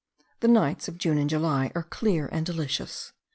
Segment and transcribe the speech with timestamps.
[0.39, 3.13] The nights of June and July are clear and delicious.